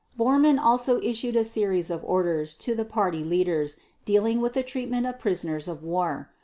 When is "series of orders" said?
1.43-2.55